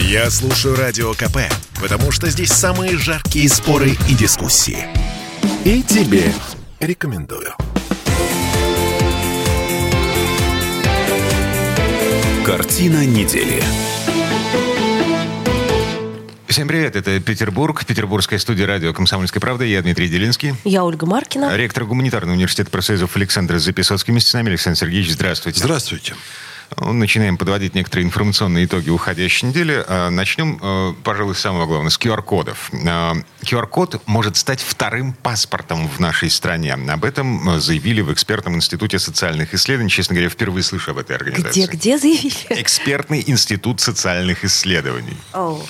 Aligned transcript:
Я 0.00 0.30
слушаю 0.30 0.76
Радио 0.76 1.12
КП, 1.14 1.38
потому 1.80 2.10
что 2.10 2.28
здесь 2.28 2.50
самые 2.50 2.96
жаркие 2.96 3.48
споры 3.48 3.90
и 4.08 4.14
дискуссии. 4.14 4.86
И 5.64 5.82
тебе 5.82 6.32
рекомендую. 6.80 7.54
Картина 12.44 13.06
недели. 13.06 13.62
Всем 16.48 16.68
привет, 16.68 16.94
это 16.94 17.18
Петербург, 17.20 17.84
петербургская 17.84 18.38
студия 18.38 18.66
радио 18.66 18.92
«Комсомольская 18.92 19.40
правда». 19.40 19.64
Я 19.64 19.82
Дмитрий 19.82 20.08
Делинский. 20.08 20.54
Я 20.64 20.84
Ольга 20.84 21.06
Маркина. 21.06 21.56
Ректор 21.56 21.84
гуманитарного 21.84 22.34
университета 22.34 22.70
профсоюзов 22.70 23.16
Александр 23.16 23.58
Записоцкий. 23.58 24.12
Вместе 24.12 24.30
с 24.30 24.34
нами 24.34 24.50
Александр 24.50 24.78
Сергеевич, 24.78 25.12
здравствуйте. 25.12 25.58
Здравствуйте. 25.58 26.14
Начинаем 26.76 27.36
подводить 27.36 27.74
некоторые 27.74 28.06
информационные 28.06 28.64
итоги 28.64 28.90
уходящей 28.90 29.48
недели. 29.48 29.84
А, 29.86 30.10
начнем, 30.10 30.58
э, 30.60 30.94
пожалуй, 31.02 31.34
с 31.34 31.38
самого 31.38 31.66
главного, 31.66 31.90
с 31.90 31.98
QR-кодов. 31.98 32.70
QR-код 32.72 34.02
может 34.06 34.36
стать 34.36 34.60
вторым 34.60 35.12
паспортом 35.12 35.88
в 35.88 36.00
нашей 36.00 36.30
стране. 36.30 36.74
Об 36.74 37.04
этом 37.04 37.56
э, 37.56 37.60
заявили 37.60 38.00
в 38.00 38.12
экспертном 38.12 38.56
институте 38.56 38.98
социальных 38.98 39.54
исследований. 39.54 39.90
Честно 39.90 40.14
говоря, 40.14 40.30
впервые 40.30 40.62
слышу 40.62 40.90
об 40.90 40.98
этой 40.98 41.16
организации. 41.16 41.66
Где, 41.66 41.66
где 41.66 41.98
заявили? 41.98 42.34
Экспертный 42.50 43.22
институт 43.26 43.80
социальных 43.80 44.44
исследований. 44.44 45.16
Oh. 45.32 45.64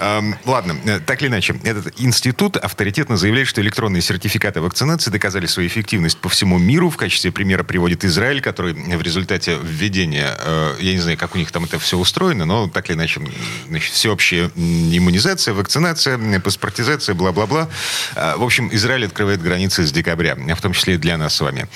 Эм, 0.00 0.34
ладно, 0.46 0.76
э, 0.86 0.98
так 1.00 1.20
или 1.20 1.28
иначе, 1.28 1.54
этот 1.62 2.00
институт 2.00 2.56
авторитетно 2.56 3.18
заявляет, 3.18 3.48
что 3.48 3.60
электронные 3.60 4.00
сертификаты 4.00 4.62
вакцинации 4.62 5.10
доказали 5.10 5.44
свою 5.44 5.68
эффективность 5.68 6.16
по 6.16 6.30
всему 6.30 6.58
миру. 6.58 6.88
В 6.88 6.96
качестве 6.96 7.30
примера 7.30 7.64
приводит 7.64 8.02
Израиль, 8.04 8.40
который 8.40 8.72
в 8.72 9.02
результате 9.02 9.58
введения, 9.62 10.34
э, 10.38 10.76
я 10.80 10.92
не 10.92 11.00
знаю, 11.00 11.18
как 11.18 11.34
у 11.34 11.38
них 11.38 11.52
там 11.52 11.64
это 11.64 11.78
все 11.78 11.98
устроено, 11.98 12.46
но 12.46 12.66
так 12.68 12.88
или 12.88 12.96
иначе, 12.96 13.20
значит, 13.68 13.92
всеобщая 13.92 14.50
иммунизация, 14.56 15.52
вакцинация, 15.52 16.40
паспортизация, 16.40 17.14
бла-бла-бла. 17.14 17.68
Э, 18.16 18.36
в 18.36 18.42
общем, 18.42 18.70
Израиль 18.72 19.04
открывает 19.04 19.42
границы 19.42 19.86
с 19.86 19.92
декабря, 19.92 20.34
в 20.34 20.62
том 20.62 20.72
числе 20.72 20.96
для 20.96 21.18
нас 21.18 21.34
с 21.34 21.40
вами. 21.42 21.68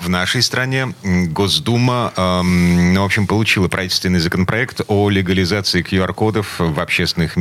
В 0.00 0.08
нашей 0.08 0.42
стране 0.42 0.94
Госдума, 1.02 2.12
эм, 2.16 2.94
ну, 2.94 3.02
в 3.02 3.04
общем, 3.04 3.26
получила 3.26 3.68
правительственный 3.68 4.20
законопроект 4.20 4.80
о 4.88 5.10
легализации 5.10 5.82
QR-кодов 5.82 6.54
в 6.58 6.80
общественных. 6.80 7.36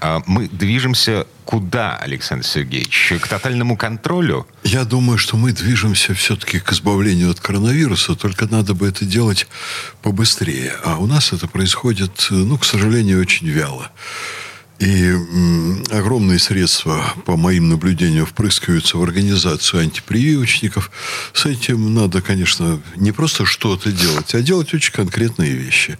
А 0.00 0.22
мы 0.26 0.48
движемся 0.48 1.26
куда, 1.44 1.96
Александр 1.96 2.46
Сергеевич? 2.46 3.14
К 3.20 3.28
тотальному 3.28 3.76
контролю? 3.76 4.46
Я 4.62 4.84
думаю, 4.84 5.18
что 5.18 5.36
мы 5.36 5.52
движемся 5.52 6.14
все-таки 6.14 6.60
к 6.60 6.72
избавлению 6.72 7.30
от 7.30 7.40
коронавируса, 7.40 8.14
только 8.14 8.46
надо 8.46 8.74
бы 8.74 8.88
это 8.88 9.04
делать 9.04 9.46
побыстрее. 10.02 10.74
А 10.84 10.98
у 10.98 11.06
нас 11.06 11.32
это 11.32 11.48
происходит, 11.48 12.28
ну, 12.30 12.58
к 12.58 12.64
сожалению, 12.64 13.20
очень 13.20 13.48
вяло. 13.48 13.90
И 14.82 15.14
огромные 15.92 16.40
средства, 16.40 17.14
по 17.24 17.36
моим 17.36 17.68
наблюдениям, 17.68 18.26
впрыскиваются 18.26 18.98
в 18.98 19.02
организацию 19.04 19.82
антипрививочников. 19.82 20.90
С 21.32 21.46
этим 21.46 21.94
надо, 21.94 22.20
конечно, 22.20 22.80
не 22.96 23.12
просто 23.12 23.46
что-то 23.46 23.92
делать, 23.92 24.34
а 24.34 24.40
делать 24.40 24.74
очень 24.74 24.92
конкретные 24.92 25.52
вещи. 25.52 25.98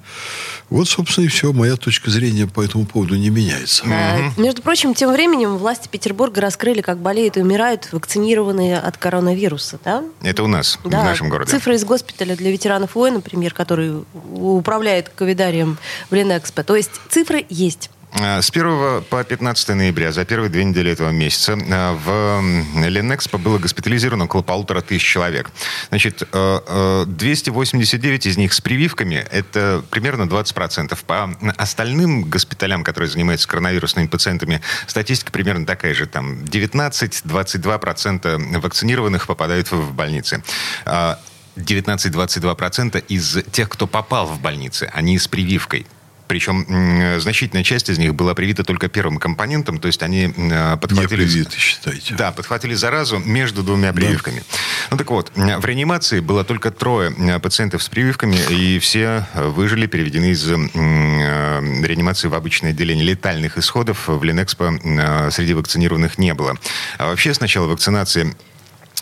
Вот, 0.69 0.89
собственно, 0.89 1.27
и 1.27 1.29
все. 1.29 1.53
Моя 1.53 1.77
точка 1.77 2.11
зрения 2.11 2.49
по 2.49 2.61
этому 2.61 2.85
поводу 2.85 3.15
не 3.15 3.31
меняется. 3.31 3.85
А, 3.87 4.33
между 4.37 4.63
прочим, 4.63 4.95
тем 4.95 5.13
временем 5.13 5.59
власти 5.59 5.87
Петербурга 5.87 6.41
раскрыли, 6.41 6.81
как 6.81 6.99
болеют 6.99 7.37
и 7.37 7.41
умирают 7.41 7.89
вакцинированные 7.93 8.79
от 8.79 8.97
коронавируса, 8.97 9.79
да? 9.85 10.03
Это 10.23 10.43
у 10.43 10.49
нас, 10.49 10.81
Да, 10.83 11.03
в 11.03 11.05
нашем 11.05 11.29
городе. 11.29 11.53
Цифры 11.53 11.77
из 11.77 11.85
госпиталя 11.85 12.35
для 12.35 12.51
ветеранов 12.51 12.97
войн, 12.97 13.15
например, 13.15 13.55
который 13.55 14.03
управляет 14.33 15.09
ковидарием 15.09 15.79
в 16.11 16.15
Ленэкспо. 16.17 16.65
То 16.65 16.75
есть 16.75 16.91
цифры 17.09 17.47
есть. 17.49 17.89
А, 18.21 18.43
С 18.43 18.51
1 18.51 19.05
по 19.09 19.25
15 19.25 19.71
ноября, 19.71 20.13
за 20.13 20.25
первые 20.25 20.51
две 20.51 20.65
недели 20.65 20.91
этого 20.91 21.11
месяца, 21.11 21.57
а, 21.71 21.95
в 21.95 22.87
Ленэкспо 22.87 23.39
было 23.39 23.59
госпитализировано 23.59 24.25
около 24.25 24.43
полутора 24.43 24.83
тысяч 24.83 25.05
человек. 25.05 25.51
Значит, 25.89 26.23
э, 26.23 26.27
э, 26.33 27.05
289 27.07 28.27
из 28.27 28.37
них 28.37 28.53
с 28.53 28.61
прививками, 28.61 29.27
это 29.31 29.83
примерно 29.91 30.29
20%. 30.29 31.03
По 31.05 31.35
остальным 31.57 32.25
госпиталям, 32.25 32.85
которые 32.85 33.09
занимаются 33.09 33.49
коронавирусными 33.49 34.09
пациентами, 34.09 34.61
статистика 34.87 35.33
примерно 35.33 35.65
такая 35.65 35.95
же. 35.95 36.07
Там 36.07 36.45
19-22% 36.45 38.61
вакцинированных 38.61 39.27
попадают 39.27 39.73
в 39.73 39.95
больницы. 39.95 40.43
А, 40.85 41.19
19-22% 41.57 43.03
из 43.09 43.39
тех, 43.51 43.69
кто 43.69 43.87
попал 43.87 44.27
в 44.27 44.41
больницы, 44.41 44.91
они 44.93 45.19
с 45.19 45.29
прививкой. 45.29 45.87
Причем 46.33 47.21
значительная 47.21 47.63
часть 47.63 47.91
из 47.91 47.99
них 47.99 48.15
была 48.15 48.33
привита 48.35 48.65
только 48.65 48.89
первым 48.89 49.19
компонентом, 49.19 49.79
то 49.79 49.87
есть 49.87 50.03
они 50.03 50.33
Не 50.35 50.79
подхватили... 50.79 51.27
привиты, 51.27 51.59
считайте. 51.59 52.15
Да, 52.15 52.33
подхватили 52.33 52.73
заразу 52.73 53.19
между 53.19 53.63
двумя 53.63 53.93
прививками. 53.93 54.43
Ну 54.91 54.97
так 54.97 55.11
вот, 55.11 55.31
в 55.35 55.65
реанимации 55.67 56.21
было 56.21 56.43
только 56.43 56.71
трое 56.71 57.11
пациентов 57.39 57.83
с 57.83 57.89
прививками, 57.91 58.39
и 58.49 58.79
все 58.79 59.27
э, 59.35 59.47
выжили, 59.49 59.87
переведены 59.87 60.31
из 60.31 60.51
э, 60.51 60.55
реанимации 60.55 62.29
в 62.29 62.35
обычное 62.35 62.71
отделение. 62.71 63.05
Летальных 63.05 63.59
исходов 63.59 64.09
в 64.09 64.25
Ленэкспо 64.25 64.79
э, 64.83 65.31
среди 65.33 65.53
вакцинированных 65.53 66.17
не 66.17 66.33
было. 66.33 66.57
А 66.97 67.09
вообще 67.09 67.35
с 67.35 67.41
начала 67.41 67.67
вакцинации 67.67 68.35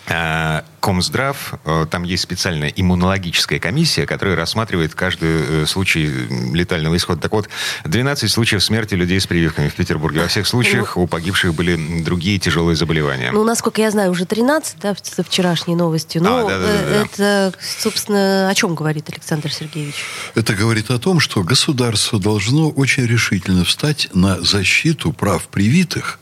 э, 0.09 0.63
Комздрав, 0.91 1.55
э, 1.65 1.87
там 1.89 2.03
есть 2.03 2.25
специальная 2.25 2.69
иммунологическая 2.69 3.61
комиссия, 3.61 4.07
которая 4.07 4.35
рассматривает 4.35 4.93
каждый 4.93 5.63
э, 5.63 5.67
случай 5.67 6.11
летального 6.53 6.97
исхода. 6.97 7.21
Так 7.21 7.31
вот, 7.31 7.49
12 7.85 8.29
случаев 8.29 8.61
смерти 8.61 8.95
людей 8.95 9.21
с 9.21 9.27
прививками 9.29 9.69
в 9.69 9.75
Петербурге. 9.75 10.23
Во 10.23 10.27
всех 10.27 10.49
случаях 10.49 10.97
у 10.97 11.07
погибших 11.07 11.55
были 11.55 12.03
другие 12.03 12.41
тяжелые 12.41 12.75
заболевания. 12.75 13.31
Ну, 13.31 13.45
насколько 13.45 13.81
я 13.81 13.93
знаю, 13.93 14.11
уже 14.11 14.27
13, 14.27 14.81
да, 14.81 14.97
со 15.01 15.23
вчерашней 15.23 15.77
новостью. 15.77 16.25
Ну, 16.25 16.49
А, 16.49 16.51
э, 16.51 17.05
это, 17.05 17.55
собственно, 17.79 18.49
о 18.51 18.55
чем 18.57 18.75
говорит 18.75 19.09
Александр 19.11 19.53
Сергеевич? 19.53 19.95
Это 20.35 20.55
говорит 20.55 20.91
о 20.91 20.99
том, 20.99 21.21
что 21.21 21.45
государство 21.45 22.19
должно 22.19 22.69
очень 22.69 23.07
решительно 23.07 23.65
встать 23.65 24.09
на 24.13 24.41
защиту 24.41 25.13
прав 25.13 25.47
привитых 25.47 26.19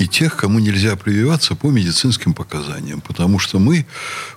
и 0.00 0.08
тех, 0.08 0.34
кому 0.36 0.58
нельзя 0.58 0.96
прививаться 0.96 1.54
по 1.54 1.68
медицинским 1.68 2.32
показаниям. 2.32 3.02
Потому 3.02 3.38
что 3.38 3.58
мы 3.58 3.84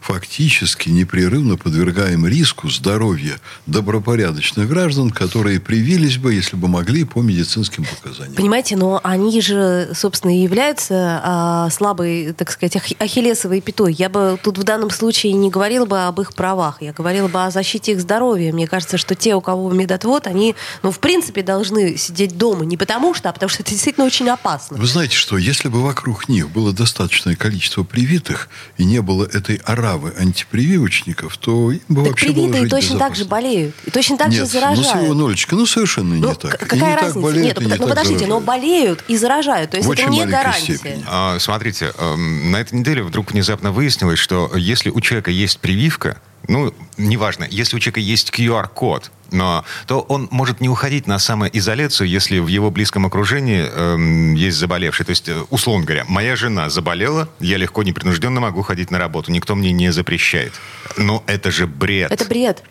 фактически 0.02 0.90
непрерывно 0.90 1.56
подвергаем 1.58 2.28
риску 2.28 2.70
здоровья 2.70 3.40
добропорядочных 3.66 4.68
граждан, 4.68 5.10
которые 5.10 5.62
привились 5.62 6.18
бы, 6.18 6.34
если 6.34 6.58
бы 6.58 6.68
могли, 6.68 7.06
по 7.06 7.22
медицинским 7.22 7.86
показаниям. 7.86 8.36
Понимаете, 8.36 8.76
но 8.76 9.00
они 9.04 9.40
же, 9.42 9.92
собственно, 9.96 10.38
и 10.38 10.44
являются 10.44 11.22
а, 11.24 11.70
слабой, 11.70 12.34
так 12.34 12.52
сказать, 12.52 12.76
ах- 12.76 13.00
ахиллесовой 13.00 13.62
пятой. 13.62 13.94
Я 13.94 14.10
бы 14.10 14.38
тут 14.44 14.58
в 14.58 14.64
данном 14.64 14.90
случае 14.90 15.32
не 15.32 15.50
говорила 15.50 15.86
бы 15.86 16.04
об 16.04 16.20
их 16.20 16.34
правах, 16.34 16.82
я 16.82 16.92
говорила 16.92 17.30
бы 17.30 17.42
о 17.46 17.52
защите 17.52 17.94
их 17.94 18.02
здоровья. 18.02 18.52
Мне 18.52 18.68
кажется, 18.68 18.98
что 18.98 19.16
те, 19.16 19.34
у 19.34 19.40
кого 19.42 19.72
медотвод, 19.72 20.28
они, 20.28 20.56
ну, 20.82 20.92
в 20.92 21.00
принципе, 21.00 21.42
должны 21.42 21.96
сидеть 21.96 22.38
дома. 22.38 22.66
Не 22.66 22.76
потому 22.76 23.14
что, 23.14 23.30
а 23.30 23.34
потому 23.34 23.50
что 23.50 23.64
это 23.64 23.72
действительно 23.72 24.06
очень 24.06 24.28
опасно. 24.30 24.76
Вы 24.78 24.88
знаете 24.88 25.16
что, 25.16 25.38
если 25.38 25.53
бы 25.70 25.82
вокруг 25.84 26.28
них 26.30 26.50
было 26.50 26.74
достаточное 26.74 27.36
количество 27.36 27.84
привитых 27.84 28.50
и 28.78 28.86
не 28.86 29.02
было 29.02 29.26
этой 29.26 29.56
оравы 29.58 30.14
антипрививочников, 30.18 31.38
то 31.38 31.72
им 31.72 31.82
бы 31.90 32.02
Так 32.04 32.12
вообще 32.12 32.28
было 32.28 32.34
привитые 32.36 32.62
жить 32.64 32.72
точно 32.72 33.00
так 33.00 33.14
безопасно. 33.14 33.16
же 33.24 33.26
болеют. 33.30 33.76
И 33.86 33.92
точно 33.92 34.18
так 34.18 34.32
же 34.32 34.40
Нет, 34.42 34.50
заражают. 34.50 35.08
ну, 35.10 35.14
Нолечка, 35.14 35.56
ну 35.56 35.66
совершенно 35.66 36.16
Ну, 36.16 36.30
не 36.30 36.36
так. 36.36 36.56
И 36.56 36.58
какая 36.58 36.80
не 36.80 36.86
так 36.96 37.02
разница? 37.02 37.20
болеют, 37.20 37.46
Нет, 37.46 37.58
и 37.62 37.66
не 37.66 37.72
ну 37.72 37.78
так 37.78 37.88
подождите, 37.90 38.14
но 38.28 38.40
заражают. 38.40 38.46
болеют 38.46 39.04
и 39.08 39.18
заражают. 39.18 39.72
То 39.72 39.78
есть 39.78 39.90
В 39.90 39.92
это 39.92 40.06
не 40.10 40.26
гарантия. 40.26 40.76
степени. 40.78 41.04
А, 41.08 41.38
Смотрите, 41.40 41.94
эм, 41.98 42.52
на 42.52 42.58
этой 42.58 42.80
неделе 42.80 43.04
вдруг 43.04 43.32
внезапно 43.32 43.72
выяснилось, 43.72 44.20
что 44.20 44.52
если 44.56 44.90
у 44.90 45.00
человека 45.02 45.32
есть 45.32 45.60
прививка, 45.60 46.18
ну, 46.48 46.74
неважно, 46.98 47.48
если 47.50 47.76
у 47.76 47.80
человека 47.80 48.00
есть 48.02 48.30
QR-код, 48.32 49.12
но, 49.34 49.66
то 49.88 50.00
он 50.02 50.28
может 50.32 50.62
не 50.62 50.70
уходить 50.70 51.08
на 51.08 51.20
самоизоляцию, 51.20 52.08
если 52.08 52.40
в 52.40 52.48
его 52.48 52.72
близком 52.72 53.06
окружении 53.06 53.66
эм, 53.66 54.36
есть 54.36 54.58
заболевший. 54.58 55.06
То 55.06 55.10
есть, 55.10 55.28
э, 55.28 55.42
условно 55.50 55.86
говоря, 55.86 56.06
моя 56.08 56.36
жена 56.36 56.70
заболела, 56.70 57.28
я 57.40 57.58
легко, 57.58 57.84
непринужденно 57.84 58.40
могу 58.40 58.62
ходить 58.62 58.92
на 58.92 59.00
работу, 59.00 59.32
никто 59.32 59.56
мне 59.56 59.72
не 59.72 59.92
запрещает. 59.92 60.54
Но 60.98 61.24
это 61.28 61.52
же 61.52 61.68
бред. 61.68 62.12
Это 62.12 62.26
бред. 62.26 62.64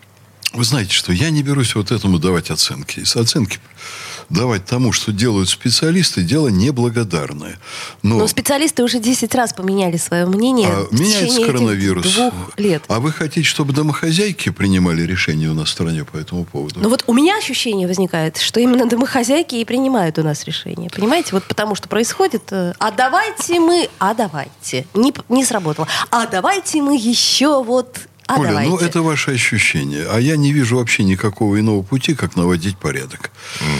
Вы 0.53 0.64
знаете 0.64 0.93
что, 0.93 1.12
я 1.12 1.31
не 1.31 1.43
берусь 1.43 1.75
вот 1.75 1.91
этому 1.91 2.19
давать 2.19 2.50
оценки. 2.50 3.00
Из 3.00 3.17
оценки 3.17 3.58
давать 4.32 4.64
тому, 4.64 4.93
что 4.93 5.12
делают 5.12 5.49
специалисты, 5.49 6.23
дело 6.23 6.49
неблагодарное. 6.49 7.58
Но, 8.02 8.19
Но 8.19 8.26
специалисты 8.26 8.82
уже 8.82 8.99
10 8.99 9.34
раз 9.34 9.52
поменяли 9.52 9.96
свое 9.96 10.26
мнение 10.26 10.69
а, 10.69 10.87
в 10.90 10.99
меняется 10.99 11.44
коронавирус. 11.44 12.14
двух 12.14 12.58
лет. 12.58 12.82
А 12.88 13.00
вы 13.00 13.12
хотите, 13.12 13.46
чтобы 13.46 13.73
домохозяйки 13.73 14.50
принимали 14.50 15.02
решения 15.02 15.49
у 15.49 15.55
нас 15.55 15.69
в 15.69 15.73
стране 15.73 16.05
по 16.05 16.17
этому 16.17 16.44
поводу? 16.44 16.81
Но 16.81 16.88
вот 16.88 17.05
у 17.06 17.14
меня 17.14 17.37
ощущение 17.37 17.87
возникает, 17.87 18.38
что 18.38 18.61
именно 18.61 18.87
домохозяйки 18.87 19.56
и 19.56 19.64
принимают 19.64 20.19
у 20.19 20.23
нас 20.23 20.44
решения. 20.44 20.90
Понимаете? 20.90 21.31
Вот 21.32 21.44
потому 21.44 21.75
что 21.75 21.88
происходит, 21.88 22.44
э, 22.50 22.73
а 22.79 22.90
давайте 22.90 23.61
мы, 23.61 23.88
а 23.99 24.14
давайте. 24.14 24.87
Не, 24.94 25.12
не 25.29 25.44
сработало. 25.44 25.87
А 26.11 26.26
давайте 26.26 26.81
мы 26.82 26.96
еще 26.96 27.62
вот 27.62 27.99
А 28.34 28.38
Оля, 28.40 28.49
давайте. 28.49 28.70
ну 28.70 28.79
это 28.79 29.02
ваше 29.02 29.32
ощущение. 29.32 30.06
А 30.11 30.19
я 30.20 30.37
не 30.37 30.52
вижу 30.52 30.76
вообще 30.76 31.05
никакого 31.05 31.58
иного 31.61 31.82
пути, 31.82 32.14
как 32.14 32.34
наводить 32.37 32.79
порядок. 32.79 33.31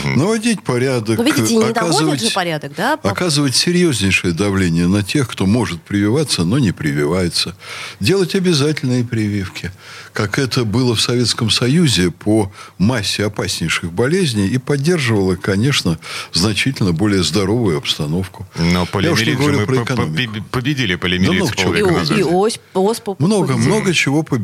Наводить 0.05 0.61
порядок, 0.63 1.17
Ну, 1.17 1.23
видите, 1.23 1.55
не 1.55 1.63
оказывать, 1.65 2.21
же 2.21 2.29
порядок, 2.31 2.73
да? 2.75 2.93
оказывать 3.03 3.55
серьезнейшее 3.55 4.33
давление 4.33 4.87
на 4.87 5.01
тех, 5.03 5.27
кто 5.29 5.45
может 5.45 5.81
прививаться, 5.81 6.43
но 6.43 6.59
не 6.59 6.71
прививается. 6.71 7.55
Делать 7.99 8.35
обязательные 8.35 9.03
прививки, 9.03 9.71
как 10.13 10.37
это 10.37 10.65
было 10.65 10.95
в 10.95 11.01
Советском 11.01 11.49
Союзе 11.49 12.11
по 12.11 12.51
массе 12.77 13.25
опаснейших 13.25 13.91
болезней 13.91 14.47
и 14.47 14.57
поддерживало, 14.57 15.35
конечно, 15.35 15.97
значительно 16.31 16.91
более 16.93 17.23
здоровую 17.23 17.77
обстановку. 17.77 18.45
Но 18.57 18.87
Я 18.99 19.11
уж 19.11 19.25
не 19.25 19.35
полиомиелит 19.35 19.39
же 19.39 19.51
мы 19.61 19.65
про 19.65 19.75
по- 19.75 19.81
по- 19.81 19.83
экономику. 19.93 20.45
победили 20.51 20.95
с 20.95 20.99
много 21.33 21.55
чего. 21.55 21.75
И, 21.75 22.19
и 22.19 22.23
ось, 22.23 22.59
оспу. 22.73 23.15
Много, 23.19 23.57
много 23.57 23.93
чего 23.93 24.21
победили. 24.23 24.42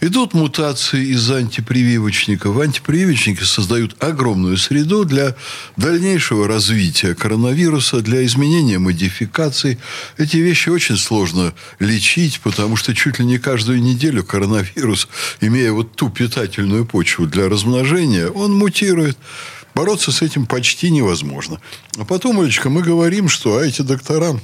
Идут 0.00 0.32
мутации 0.34 1.06
из 1.08 1.30
антипрививочников. 1.30 2.58
Антипрививочники 2.58 3.42
создают 3.42 4.02
огромную 4.02 4.56
среду 4.56 5.04
для 5.04 5.34
дальнейшего 5.76 6.46
развития 6.46 7.14
коронавируса, 7.14 8.00
для 8.00 8.24
изменения 8.24 8.78
модификаций. 8.78 9.78
Эти 10.18 10.36
вещи 10.36 10.68
очень 10.68 10.96
сложно 10.96 11.52
лечить, 11.80 12.40
потому 12.40 12.76
что 12.76 12.94
чуть 12.94 13.18
ли 13.18 13.24
не 13.24 13.38
каждую 13.38 13.82
неделю 13.82 14.24
коронавирус, 14.24 15.08
имея 15.40 15.72
вот 15.72 15.96
ту 15.96 16.08
питательную 16.08 16.86
почву 16.86 17.26
для 17.26 17.48
размножения, 17.48 18.28
он 18.28 18.52
мутирует. 18.54 19.18
Бороться 19.74 20.12
с 20.12 20.20
этим 20.20 20.46
почти 20.46 20.90
невозможно. 20.90 21.58
А 21.96 22.04
потом, 22.04 22.40
Олечка, 22.40 22.68
мы 22.68 22.82
говорим, 22.82 23.28
что 23.28 23.56
а 23.56 23.64
эти 23.64 23.82
доктора 23.82 24.38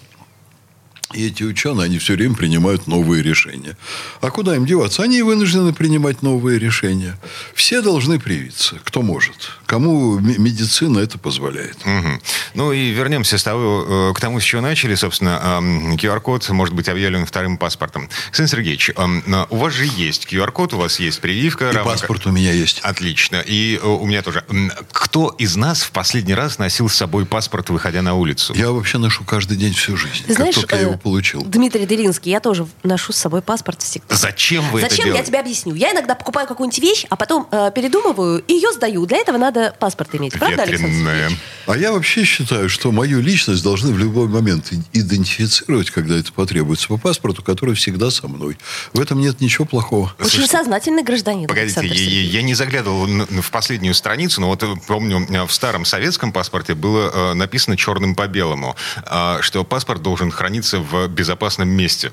и 1.14 1.26
эти 1.28 1.42
ученые, 1.42 1.86
они 1.86 1.98
все 1.98 2.14
время 2.14 2.34
принимают 2.34 2.86
новые 2.86 3.22
решения. 3.22 3.76
А 4.20 4.30
куда 4.30 4.54
им 4.54 4.66
деваться? 4.66 5.02
Они 5.02 5.22
вынуждены 5.22 5.72
принимать 5.72 6.20
новые 6.20 6.58
решения. 6.58 7.16
Все 7.54 7.80
должны 7.80 8.20
привиться, 8.20 8.76
кто 8.84 9.00
может. 9.00 9.52
Кому 9.64 10.18
медицина 10.18 10.98
это 10.98 11.18
позволяет. 11.18 11.78
Мгм. 11.86 12.20
Ну 12.54 12.72
и 12.72 12.90
вернемся 12.90 13.38
с 13.38 13.42
того, 13.42 14.10
э, 14.10 14.14
к 14.14 14.20
тому, 14.20 14.38
с 14.40 14.44
чего 14.44 14.60
начали. 14.60 14.94
Собственно, 14.96 15.60
QR-код 15.96 16.46
может 16.50 16.74
быть 16.74 16.90
объявлен 16.90 17.24
вторым 17.24 17.56
паспортом. 17.56 18.10
Александр 18.26 18.50
Сергеевич, 18.50 18.90
э, 18.90 19.46
у 19.48 19.56
вас 19.56 19.72
же 19.72 19.86
есть 19.86 20.26
QR-код, 20.30 20.74
у 20.74 20.78
вас 20.78 21.00
есть 21.00 21.20
прививка. 21.20 21.70
И 21.70 21.72
равно 21.72 21.90
паспорт 21.90 22.26
у 22.26 22.32
меня 22.32 22.52
есть. 22.52 22.80
Отлично. 22.80 23.42
И 23.46 23.80
э, 23.82 23.86
у 23.86 24.04
меня 24.04 24.20
тоже. 24.22 24.44
Кто 24.92 25.34
из 25.38 25.56
нас 25.56 25.82
в 25.82 25.90
последний 25.90 26.34
раз 26.34 26.58
носил 26.58 26.90
с 26.90 26.94
собой 26.94 27.24
паспорт, 27.24 27.70
выходя 27.70 28.02
на 28.02 28.14
улицу? 28.14 28.52
Я 28.54 28.72
вообще 28.72 28.98
ношу 28.98 29.24
каждый 29.24 29.56
день 29.56 29.72
всю 29.72 29.96
жизнь. 29.96 30.24
Знаешь, 30.28 30.54
как 30.54 30.64
только 30.64 30.76
я 30.76 30.82
э, 30.82 30.84
его 30.84 30.97
получил. 30.98 31.42
Дмитрий 31.42 31.86
Делинский, 31.86 32.30
я 32.30 32.40
тоже 32.40 32.66
ношу 32.82 33.12
с 33.12 33.16
собой 33.16 33.40
паспорт 33.42 33.82
всегда. 33.82 34.14
Зачем 34.14 34.68
вы 34.70 34.80
это 34.80 34.90
Зачем, 34.90 35.06
я 35.06 35.12
делаете? 35.12 35.28
тебе 35.28 35.40
объясню. 35.40 35.74
Я 35.74 35.92
иногда 35.92 36.14
покупаю 36.14 36.46
какую-нибудь 36.46 36.78
вещь, 36.80 37.06
а 37.08 37.16
потом 37.16 37.48
э, 37.50 37.70
передумываю 37.74 38.42
и 38.46 38.52
ее 38.52 38.72
сдаю. 38.72 39.06
Для 39.06 39.18
этого 39.18 39.38
надо 39.38 39.74
паспорт 39.78 40.14
иметь. 40.14 40.32
Правда. 40.38 40.66
Сергеевич? 40.66 41.38
А 41.66 41.76
я 41.76 41.92
вообще 41.92 42.24
считаю, 42.24 42.68
что 42.68 42.92
мою 42.92 43.20
личность 43.20 43.62
должны 43.62 43.92
в 43.92 43.98
любой 43.98 44.26
момент 44.28 44.72
идентифицировать, 44.92 45.90
когда 45.90 46.16
это 46.16 46.32
потребуется, 46.32 46.88
по 46.88 46.96
паспорту, 46.98 47.42
который 47.42 47.74
всегда 47.74 48.10
со 48.10 48.28
мной. 48.28 48.58
В 48.92 49.00
этом 49.00 49.20
нет 49.20 49.40
ничего 49.40 49.64
плохого. 49.64 50.14
Очень 50.18 50.30
Слушайте, 50.30 50.56
сознательный 50.58 51.02
гражданин. 51.02 51.46
Погодите, 51.48 51.86
я, 51.86 51.94
я- 51.94 52.22
я 52.38 52.42
не 52.42 52.54
заглядывал 52.54 53.06
в 53.06 53.50
последнюю 53.50 53.94
страницу, 53.94 54.40
но 54.40 54.48
вот 54.48 54.62
э, 54.62 54.66
помню, 54.86 55.26
в 55.46 55.52
старом 55.52 55.84
советском 55.84 56.32
паспорте 56.32 56.74
было 56.74 57.10
э, 57.12 57.34
написано 57.34 57.76
черным 57.76 58.14
по 58.14 58.26
белому, 58.26 58.76
э, 59.04 59.38
что 59.40 59.64
паспорт 59.64 60.02
должен 60.02 60.30
храниться 60.30 60.78
в 60.80 60.87
безопасном 61.08 61.68
месте. 61.68 62.12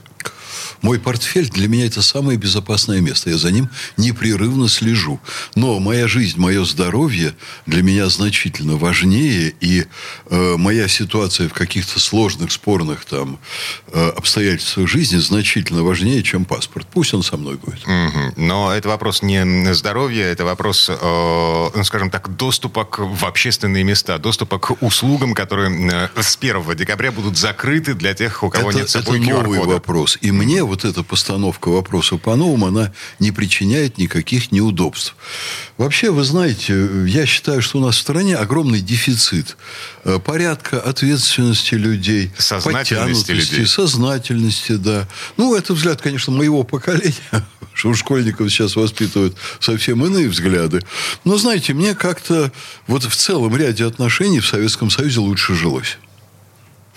Мой 0.81 0.99
портфель 0.99 1.49
для 1.49 1.67
меня 1.67 1.85
это 1.85 2.01
самое 2.01 2.37
безопасное 2.37 3.01
место. 3.01 3.29
Я 3.29 3.37
за 3.37 3.51
ним 3.51 3.69
непрерывно 3.97 4.69
слежу. 4.69 5.19
Но 5.55 5.79
моя 5.79 6.07
жизнь, 6.07 6.39
мое 6.39 6.65
здоровье 6.65 7.35
для 7.65 7.83
меня 7.83 8.09
значительно 8.09 8.77
важнее. 8.77 9.53
И 9.61 9.85
э, 10.29 10.55
моя 10.57 10.87
ситуация 10.87 11.49
в 11.49 11.53
каких-то 11.53 11.99
сложных, 11.99 12.51
спорных 12.51 13.05
там, 13.05 13.39
э, 13.91 14.09
обстоятельствах 14.09 14.87
жизни 14.87 15.17
значительно 15.17 15.83
важнее, 15.83 16.23
чем 16.23 16.45
паспорт. 16.45 16.87
Пусть 16.91 17.13
он 17.13 17.23
со 17.23 17.37
мной 17.37 17.55
будет. 17.55 17.85
Мгм. 17.85 18.33
Но 18.37 18.73
это 18.73 18.89
вопрос 18.89 19.21
не 19.21 19.73
здоровья, 19.73 20.25
это 20.25 20.45
вопрос, 20.45 20.89
э, 20.89 21.69
ну, 21.75 21.83
скажем 21.83 22.09
так, 22.09 22.35
доступа 22.35 22.85
к, 22.85 22.99
в 22.99 23.25
общественные 23.25 23.83
места, 23.83 24.17
доступа 24.17 24.59
к 24.59 24.81
услугам, 24.81 25.33
которые 25.33 26.09
э, 26.15 26.21
с 26.21 26.37
1 26.37 26.75
декабря 26.75 27.11
будут 27.11 27.37
закрыты 27.37 27.93
для 27.93 28.13
тех, 28.13 28.43
у 28.43 28.49
кого 28.49 28.69
это, 28.69 28.79
нет 28.79 28.89
с 28.89 28.95
это 28.95 29.05
собой 29.05 29.19
новый 29.19 29.59
QR-кода. 29.59 29.73
вопрос. 29.73 30.17
И 30.21 30.31
мне 30.31 30.44
вот 30.63 30.86
эта 30.86 31.03
постановка 31.03 31.69
вопроса 31.69 32.18
по-новому, 32.18 32.68
она 32.68 32.94
не 33.19 33.31
причиняет 33.31 33.97
никаких 33.97 34.51
неудобств. 34.51 35.15
Вообще, 35.77 36.12
вы 36.12 36.24
знаете, 36.24 36.88
я 37.07 37.25
считаю, 37.25 37.62
что 37.62 37.80
у 37.80 37.81
нас 37.81 37.95
в 37.95 38.00
стране 38.00 38.36
огромный 38.36 38.81
дефицит 38.81 39.57
э, 40.03 40.19
порядка, 40.19 40.80
ответственности 40.80 41.75
людей, 41.75 42.31
Сознательности 42.38 43.31
людей. 43.31 43.65
сознательности, 43.65 44.74
да. 44.74 45.07
Ну, 45.38 45.56
это 45.56 45.74
взгляд, 45.74 46.01
конечно, 46.01 46.31
моего 46.31 46.63
поколения, 46.63 47.13
что 47.74 47.89
у 47.89 47.94
школьников 47.94 48.50
сейчас 48.51 48.75
воспитывают 48.75 49.36
совсем 49.59 50.06
иные 50.06 50.30
взгляды. 50.30 50.81
Но, 51.24 51.38
знаете, 51.38 51.74
мне 51.74 51.95
как-то 51.95 52.51
вот 52.88 53.03
в 53.03 53.15
целом 53.15 53.56
ряде 53.56 53.86
отношений 53.86 54.39
в 54.39 54.48
Советском 54.48 54.89
Союзе 54.89 55.19
лучше 55.19 55.56
жилось. 55.56 55.98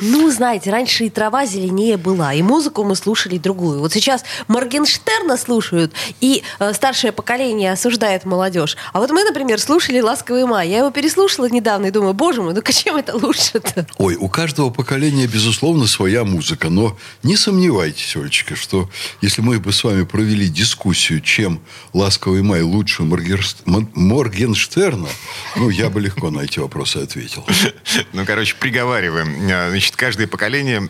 Ну, 0.01 0.31
знаете, 0.31 0.71
раньше 0.71 1.05
и 1.05 1.11
трава 1.11 1.45
зеленее 1.45 1.97
была, 1.97 2.33
и 2.33 2.43
музыку 2.43 2.85
мы 2.85 2.95
слушали 2.95 3.37
другую. 3.39 3.81
Вот 3.81 3.93
сейчас 3.93 4.25
Моргенштерна 4.47 5.37
слушают, 5.37 5.93
и 6.21 6.45
э, 6.61 6.73
старшее 6.73 7.13
поколение 7.13 7.73
осуждает 7.73 8.25
молодежь. 8.25 8.77
А 8.93 9.01
вот 9.01 9.11
мы, 9.11 9.25
например, 9.25 9.61
слушали 9.61 10.01
«Ласковый 10.01 10.47
май». 10.47 10.69
Я 10.69 10.79
его 10.79 10.91
переслушала 10.91 11.49
недавно 11.49 11.87
и 11.87 11.91
думаю, 11.91 12.15
боже 12.15 12.43
мой, 12.43 12.55
ну 12.55 12.63
чем 12.63 12.97
это 12.97 13.17
лучше-то? 13.17 13.87
Ой, 13.99 14.17
у 14.17 14.29
каждого 14.29 14.71
поколения, 14.71 15.27
безусловно, 15.27 15.87
своя 15.87 16.25
музыка. 16.25 16.69
Но 16.71 16.97
не 17.23 17.37
сомневайтесь, 17.37 18.15
Олечка, 18.17 18.55
что 18.55 18.89
если 19.21 19.43
мы 19.43 19.59
бы 19.59 19.73
с 19.73 19.83
вами 19.83 20.05
провели 20.05 20.49
дискуссию, 20.49 21.21
чем 21.21 21.61
«Ласковый 21.93 22.43
май» 22.43 22.63
лучше 22.63 23.03
Моргерст- 23.03 23.63
Моргенштерна, 23.67 25.09
ну, 25.57 25.71
я 25.71 25.91
бы 25.91 26.01
легко 26.01 26.31
на 26.31 26.41
эти 26.41 26.61
вопросы 26.61 26.99
ответил. 26.99 27.45
Ну, 28.13 28.25
короче, 28.25 28.55
приговариваем. 28.55 29.49
А, 29.51 29.71
Значит, 29.89 29.97
каждое 29.97 30.27
поколение, 30.27 30.87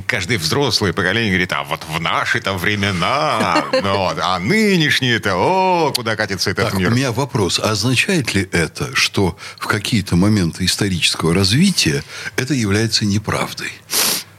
каждое 0.06 0.38
взрослое 0.38 0.92
поколение 0.92 1.30
говорит, 1.30 1.52
а 1.52 1.64
вот 1.64 1.82
в 1.88 2.00
наши-то 2.00 2.52
времена, 2.52 3.64
ну 3.82 3.96
вот, 3.98 4.18
а 4.22 4.38
нынешние-то, 4.38 5.34
о, 5.34 5.92
куда 5.92 6.14
катится 6.14 6.50
этот 6.50 6.66
Так, 6.66 6.74
у 6.74 6.78
мир. 6.78 6.90
меня 6.90 7.10
вопрос. 7.10 7.58
А 7.58 7.70
означает 7.70 8.32
ли 8.34 8.48
это, 8.52 8.94
что 8.94 9.36
в 9.58 9.66
какие-то 9.66 10.14
моменты 10.14 10.64
исторического 10.64 11.34
развития 11.34 12.04
это 12.36 12.54
является 12.54 13.04
неправдой? 13.04 13.72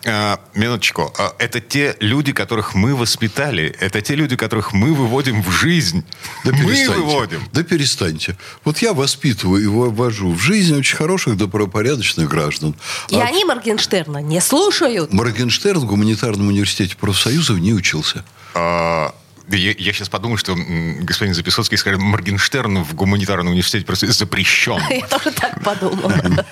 А, 0.08 0.40
минуточку. 0.54 1.12
А, 1.18 1.34
Это 1.40 1.60
те 1.60 1.96
люди, 2.00 2.32
которых 2.32 2.76
мы 2.76 2.96
воспитали. 2.96 3.76
Это 3.80 4.02
те 4.02 4.16
люди, 4.16 4.36
которых 4.36 4.72
мы 4.74 4.94
выводим 4.94 5.42
в 5.42 5.50
жизнь. 5.50 6.04
Да 6.44 6.52
мы 6.52 6.60
перестаньте. 6.60 6.92
выводим. 7.02 7.42
Да 7.52 7.64
перестаньте. 7.64 8.38
Вот 8.64 8.78
я 8.80 8.94
воспитываю 8.94 9.64
и 9.64 9.68
ввожу 9.68 10.32
в 10.32 10.40
жизнь 10.40 10.76
очень 10.78 10.96
хороших, 10.96 11.38
добропорядочных 11.38 12.30
граждан. 12.30 12.76
И 13.10 13.16
А 13.16 13.24
они 13.24 13.46
Моргенштерна 13.46 14.20
не 14.22 14.42
слушают. 14.42 15.12
Моргенштерн 15.12 15.80
в 15.80 15.86
гуманитарном 15.86 16.48
университете 16.50 16.96
профсоюзов 16.96 17.58
не 17.58 17.74
учился. 17.74 18.24
А, 18.54 19.14
да 19.48 19.58
Я, 19.58 19.74
сейчас 19.94 20.10
подумал, 20.10 20.38
что 20.38 20.56
господин 21.02 21.34
Записоцкий 21.34 21.78
скажет, 21.78 22.00
Моргенштерн 22.02 22.84
в 22.84 22.94
гуманитарном 22.96 23.48
университете 23.52 23.86
просто 23.86 24.12
запрещен. 24.12 24.80
Я 24.90 25.06
тоже 25.08 25.32
так 25.32 25.64
подумала. 25.64 26.14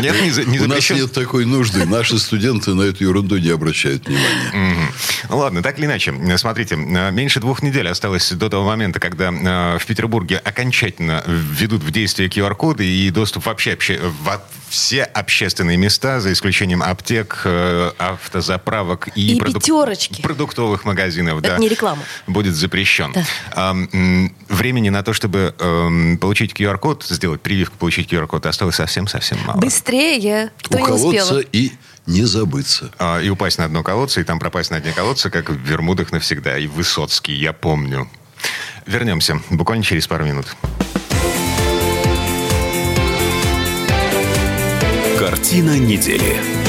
Нет, 0.00 0.20
не, 0.22 0.30
за- 0.30 0.44
не 0.44 0.58
У 0.58 0.62
нас 0.62 0.70
запрещен. 0.78 0.96
нет 0.96 1.12
такой 1.12 1.44
нужды. 1.44 1.84
Наши 1.84 2.18
студенты 2.18 2.74
на 2.74 2.82
эту 2.82 3.04
ерунду 3.04 3.36
не 3.38 3.50
обращают 3.50 4.06
внимания. 4.06 4.88
Ну 5.28 5.36
Ладно, 5.38 5.62
так 5.62 5.78
или 5.78 5.86
иначе, 5.86 6.12
э, 6.12 6.38
смотрите, 6.38 6.74
э, 6.74 7.10
меньше 7.10 7.40
двух 7.40 7.62
недель 7.62 7.88
осталось 7.88 8.30
до 8.32 8.48
того 8.48 8.64
момента, 8.66 8.98
когда 9.00 9.30
э, 9.30 9.78
в 9.78 9.86
Петербурге 9.86 10.38
окончательно 10.38 11.22
введут 11.26 11.82
в 11.82 11.90
действие 11.90 12.28
QR-коды 12.28 12.86
и 12.86 13.10
доступ 13.10 13.46
вообще 13.46 13.72
обще- 13.74 14.00
во 14.22 14.42
все 14.74 15.04
общественные 15.04 15.76
места, 15.76 16.20
за 16.20 16.32
исключением 16.32 16.82
аптек, 16.82 17.42
э, 17.44 17.92
автозаправок 17.98 19.08
и, 19.14 19.36
И 19.36 19.40
пятерочки. 19.40 20.20
продуктовых 20.20 20.84
магазинов. 20.84 21.38
Это 21.38 21.50
да, 21.50 21.58
не 21.58 21.68
реклама. 21.68 22.02
Будет 22.26 22.54
запрещен. 22.56 23.14
Да. 23.54 23.74
Времени 24.48 24.88
на 24.88 25.02
то, 25.02 25.12
чтобы 25.12 25.54
эм, 25.58 26.18
получить 26.18 26.52
QR-код, 26.52 27.04
сделать 27.08 27.40
прививку, 27.40 27.76
получить 27.78 28.12
QR-код, 28.12 28.46
осталось 28.46 28.74
совсем-совсем 28.76 29.38
мало. 29.46 29.58
Быстрее. 29.60 30.50
Кто 30.62 30.76
не 30.78 30.82
Уколоться 30.82 31.34
успел? 31.36 31.48
и 31.52 31.72
не 32.06 32.24
забыться. 32.24 32.90
А, 32.98 33.20
И 33.20 33.28
упасть 33.28 33.58
на 33.58 33.68
дно 33.68 33.82
колодца, 33.82 34.20
и 34.20 34.24
там 34.24 34.38
пропасть 34.38 34.70
на 34.70 34.80
дне 34.80 34.92
колодца, 34.92 35.30
как 35.30 35.50
в 35.50 35.56
Бермудах 35.56 36.10
навсегда. 36.12 36.58
И 36.58 36.66
Высоцкий, 36.66 37.34
я 37.34 37.52
помню. 37.52 38.10
Вернемся 38.86 39.40
буквально 39.50 39.84
через 39.84 40.06
пару 40.06 40.24
минут. 40.24 40.46
Картина 45.44 45.78
недели. 45.78 46.63